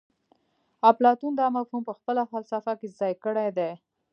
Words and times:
اپلاتون 0.91 1.31
دا 1.37 1.47
مفهوم 1.57 1.81
په 1.87 1.93
خپله 1.97 2.21
فلسفه 2.31 2.71
کې 2.79 2.87
ځای 2.99 3.13
کړی 3.23 3.47
دی 3.57 3.71